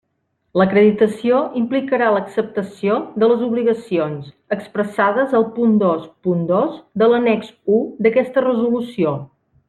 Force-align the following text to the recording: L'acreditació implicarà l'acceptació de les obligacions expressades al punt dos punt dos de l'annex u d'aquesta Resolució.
L'acreditació 0.59 1.39
implicarà 1.59 2.05
l'acceptació 2.13 2.95
de 3.23 3.29
les 3.31 3.43
obligacions 3.49 4.31
expressades 4.57 5.35
al 5.39 5.45
punt 5.59 5.75
dos 5.87 6.07
punt 6.29 6.41
dos 6.53 6.77
de 7.03 7.11
l'annex 7.11 7.53
u 7.75 7.83
d'aquesta 8.07 8.45
Resolució. 8.51 9.13